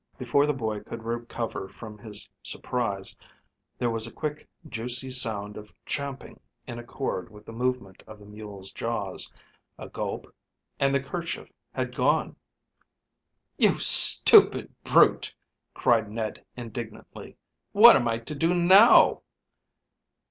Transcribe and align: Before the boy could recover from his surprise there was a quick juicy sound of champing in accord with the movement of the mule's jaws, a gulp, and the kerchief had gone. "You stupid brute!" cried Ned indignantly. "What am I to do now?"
Before 0.17 0.47
the 0.47 0.53
boy 0.55 0.79
could 0.79 1.03
recover 1.03 1.69
from 1.69 1.99
his 1.99 2.27
surprise 2.41 3.15
there 3.77 3.91
was 3.91 4.07
a 4.07 4.11
quick 4.11 4.47
juicy 4.67 5.11
sound 5.11 5.57
of 5.57 5.71
champing 5.85 6.39
in 6.65 6.79
accord 6.79 7.29
with 7.29 7.45
the 7.45 7.51
movement 7.51 8.01
of 8.07 8.17
the 8.17 8.25
mule's 8.25 8.71
jaws, 8.71 9.31
a 9.77 9.87
gulp, 9.89 10.25
and 10.79 10.91
the 10.95 11.03
kerchief 11.03 11.51
had 11.71 11.93
gone. 11.93 12.35
"You 13.59 13.77
stupid 13.77 14.73
brute!" 14.83 15.35
cried 15.75 16.09
Ned 16.09 16.43
indignantly. 16.57 17.37
"What 17.71 17.95
am 17.95 18.07
I 18.07 18.17
to 18.17 18.33
do 18.33 18.55
now?" 18.55 19.21